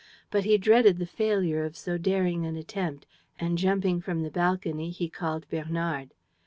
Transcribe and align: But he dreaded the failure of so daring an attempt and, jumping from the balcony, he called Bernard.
But 0.31 0.45
he 0.45 0.57
dreaded 0.57 0.97
the 0.97 1.05
failure 1.05 1.63
of 1.63 1.77
so 1.77 1.99
daring 1.99 2.43
an 2.43 2.55
attempt 2.55 3.05
and, 3.39 3.55
jumping 3.55 4.01
from 4.01 4.23
the 4.23 4.31
balcony, 4.31 4.89
he 4.89 5.07
called 5.07 5.45
Bernard. 5.51 6.15